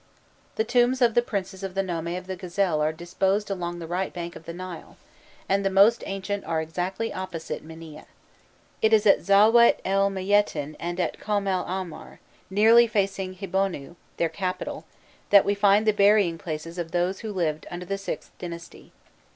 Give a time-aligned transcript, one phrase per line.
[0.55, 3.85] The tombs of the princes of the nome of the Gazelle are disposed along the
[3.85, 4.97] right bank of the Nile,
[5.47, 8.05] and the most ancient are exactly opposite Minieh.
[8.81, 12.17] It is at Zawyet el Meiyetîn and at Kom el Ahmar,
[12.49, 14.85] nearly facing Hibonu, their capital,
[15.29, 18.93] that we find the burying places of those who lived under the VIth dynasty.